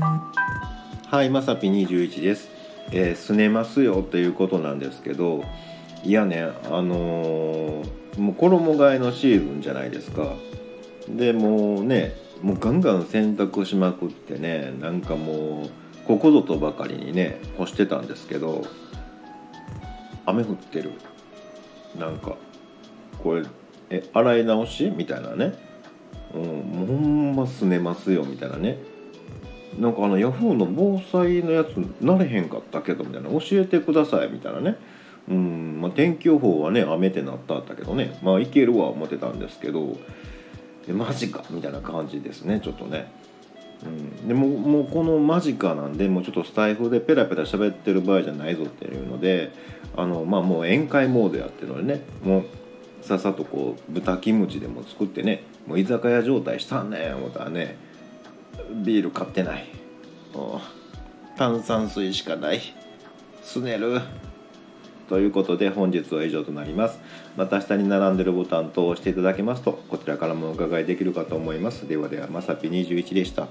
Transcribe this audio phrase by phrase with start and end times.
[0.00, 2.48] はいまさぴ21です、
[2.90, 5.44] えー、すねますよということなんですけど
[6.02, 10.34] いやねあのーもう衣替えのシーズンじゃないですか。
[11.08, 15.70] でもうねもうガンガン洗濯しまくってねなんかもう
[16.06, 18.64] ここぞとばかりにね干してたんですけど
[20.26, 20.92] 雨降ってる。
[21.98, 22.36] なんか
[23.22, 23.42] これ
[23.90, 24.90] え洗い直し？
[24.90, 25.54] みたいなね。
[26.34, 28.78] うんもうほんますねますよみたいなね。
[29.78, 34.76] なんかあのヤフーの防災のやつなれへんかったけどみたいな教えてくださいみたいなね。
[35.26, 38.18] うんまあ、天気予報はね雨ってなったんだけどね。
[38.22, 39.96] まあいけるわ思ってたんですけど。
[40.88, 43.10] えマジかみたいな感じですねちょっとね。
[43.84, 49.52] うん、でももうこの間近なんでもうちょっとスタイフでペラペラ喋ってる場合じゃないぞっていうので
[49.94, 52.02] あの、まあ、もう宴会モードやってるのでね。
[52.22, 52.44] もう
[53.02, 57.76] さっさとこう豚キムチでも作ってねもう居酒屋状態したんねん思ったらね
[58.70, 59.66] ビール買ってない。
[61.36, 62.60] 炭酸水しかない。
[63.42, 64.00] すねる。
[65.08, 66.98] ということで本日は以上となります。
[67.36, 71.86] また下に並んでるボタンと押していただけますとこちらからもお伺いできるかと思います。
[71.86, 73.48] ではではまさぴ21でした。